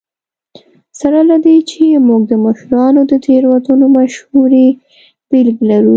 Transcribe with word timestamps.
سره 0.99 1.19
له 1.29 1.37
دې 1.45 1.57
چې 1.69 2.01
موږ 2.07 2.21
د 2.31 2.33
مشرانو 2.45 3.01
د 3.11 3.13
تېروتنو 3.25 3.85
مشهورې 3.97 4.67
بېلګې 5.29 5.63
لرو. 5.71 5.89